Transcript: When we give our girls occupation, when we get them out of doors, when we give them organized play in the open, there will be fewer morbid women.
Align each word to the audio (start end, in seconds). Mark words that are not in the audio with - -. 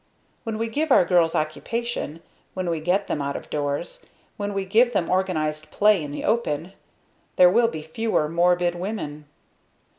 When 0.45 0.57
we 0.57 0.67
give 0.67 0.91
our 0.91 1.05
girls 1.05 1.35
occupation, 1.35 2.23
when 2.55 2.71
we 2.71 2.79
get 2.79 3.05
them 3.05 3.21
out 3.21 3.35
of 3.35 3.51
doors, 3.51 4.03
when 4.35 4.51
we 4.55 4.65
give 4.65 4.93
them 4.93 5.11
organized 5.11 5.69
play 5.69 6.01
in 6.01 6.11
the 6.11 6.23
open, 6.23 6.73
there 7.35 7.51
will 7.51 7.67
be 7.67 7.83
fewer 7.83 8.27
morbid 8.27 8.73
women. 8.73 9.25